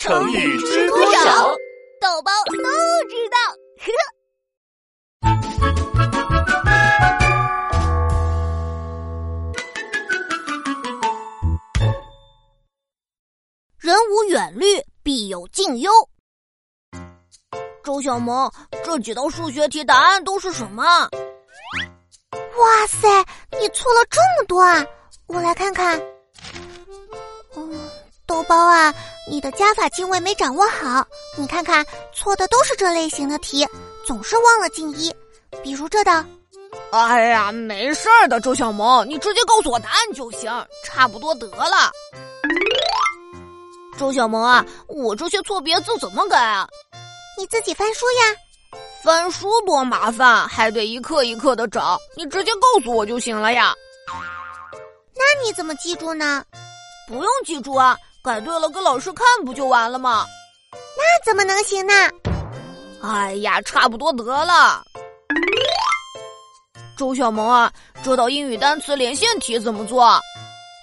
[0.00, 1.54] 成语知多少？
[2.00, 2.54] 豆包都
[3.10, 3.36] 知道。
[13.76, 15.92] 人无远虑，必有近忧。
[17.84, 18.50] 周小萌，
[18.82, 20.82] 这几道数学题答案都是什么？
[22.32, 23.22] 哇塞，
[23.60, 24.82] 你错了这么多啊！
[25.26, 26.00] 我来看看。
[27.54, 27.90] 嗯，
[28.26, 28.94] 豆包啊，
[29.30, 31.06] 你的加法进位没掌握好。
[31.38, 33.64] 你看看，错的都是这类型的题，
[34.04, 35.14] 总是忘了进一。
[35.62, 36.24] 比如这道。
[36.90, 40.50] 哎呀，没事儿的，周小萌，你直接告诉我答案就行，
[40.84, 41.92] 差不多得了。
[43.96, 46.68] 周小萌啊，我这些错别字怎么改啊？
[47.38, 48.34] 你自己翻书呀。
[49.04, 51.96] 翻书多麻烦，还得一课一课的找。
[52.16, 53.72] 你直接告诉我就行了呀。
[55.14, 56.44] 那你怎么记住呢？
[57.06, 60.26] 不用记住啊，改对了给老师看不就完了吗？
[60.72, 61.92] 那怎么能行呢？
[63.02, 64.82] 哎呀，差不多得了。
[66.98, 70.20] 周小萌啊，这道英语单词连线题怎么做？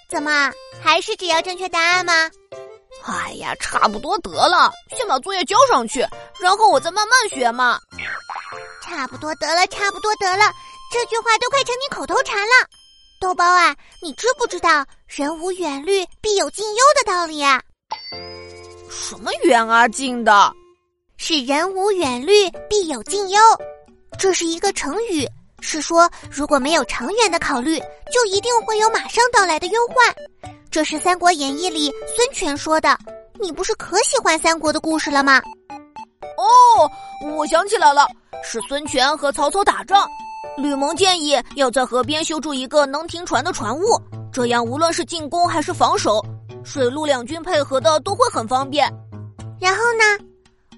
[0.10, 2.30] 怎么还是只要正确答案吗？
[3.06, 6.00] 哎呀，差不多得了，先把作业交上去，
[6.40, 7.80] 然后我再慢慢学嘛。
[8.82, 10.52] 差不多得了，差不多得了，
[10.92, 12.68] 这句话都快成你口头禅了。
[13.20, 17.60] 豆包啊，你知不知道“人无远虑，必有近忧”的道理啊？
[18.90, 20.54] 什么远啊近的？
[21.18, 23.40] 是“人无远虑，必有近忧”，
[24.20, 25.28] 这是一个成语，
[25.62, 27.80] 是说如果没有长远的考虑，
[28.14, 30.52] 就一定会有马上到来的忧患。
[30.70, 32.98] 这是《三国演义》里孙权说的。
[33.40, 35.42] 你不是可喜欢三国的故事了吗？
[36.38, 36.92] 哦，
[37.36, 38.08] 我想起来了，
[38.44, 40.08] 是孙权和曹操打仗，
[40.58, 44.02] 吕蒙建议要在河边修筑一个能停船的船坞，
[44.34, 46.24] 这样无论是进攻还是防守，
[46.64, 48.92] 水陆两军配合的都会很方便。
[49.62, 50.26] 然后呢？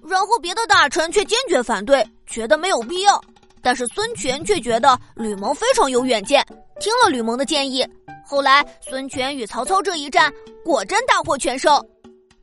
[0.06, 3.22] 然后别的大臣却坚决反对，觉得没有必要。
[3.62, 6.46] 但是孙权却觉得吕蒙非常有远见，
[6.80, 7.88] 听了吕蒙的建议。
[8.26, 10.32] 后来，孙权与曹操这一战
[10.64, 11.82] 果真大获全胜。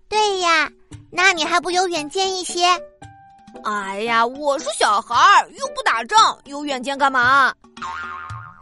[0.08, 0.70] 对呀，
[1.10, 2.66] 那你还不有远见一些？
[3.64, 7.52] 哎呀，我是小孩儿，又不打仗，有远见干嘛？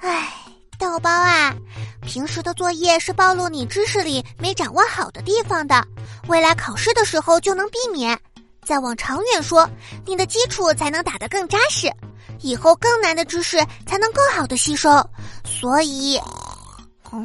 [0.01, 0.33] 唉，
[0.79, 1.55] 豆包啊，
[2.03, 5.87] 平时的作业是暴露你知识里没掌握好的地方的，
[6.29, 8.19] 未来考试的时候就能避免。
[8.65, 9.69] 再往长远说，
[10.07, 11.93] 你的基础才能打得更扎实，
[12.41, 14.91] 以后更难的知识才能更好的吸收。
[15.45, 16.19] 所以。
[17.11, 17.21] 唉，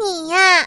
[0.00, 0.66] 你呀，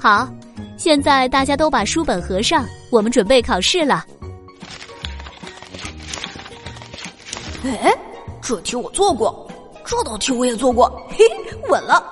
[0.00, 0.26] 好，
[0.78, 4.06] 现在大家都把书本合上，我们准备考试了。
[7.62, 7.94] 哎，
[8.40, 9.46] 这题我做过，
[9.84, 11.18] 这道题我也做过， 嘿，
[11.68, 12.02] 稳了。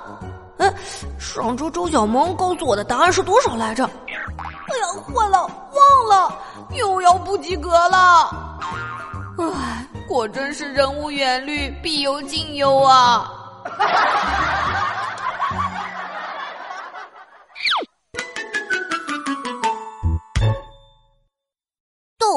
[0.59, 0.71] 哎，
[1.17, 3.89] 上周周小萌告诉我的答案是多少来着？
[4.37, 6.37] 哎呀，坏了，忘了，
[6.75, 8.59] 又要不及格了。
[9.39, 13.31] 唉，果真是人无远虑，必有近忧啊！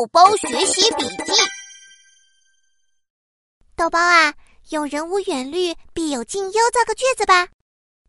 [0.02, 1.32] 豆包学习笔记，
[3.76, 4.34] 豆包啊，
[4.70, 7.46] 用“人无远虑，必有近忧”造个句子吧。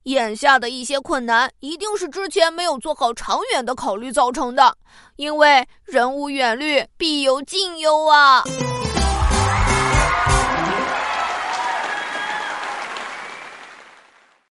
[0.05, 4.75] 眼下的一些困难，一定是之前没有做好长远的考虑造成的。
[5.17, 8.43] 因为人无远虑，必有近忧啊。